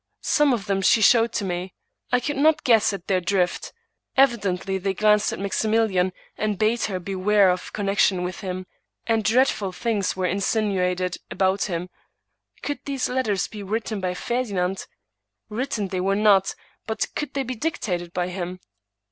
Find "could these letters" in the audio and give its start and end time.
12.63-13.47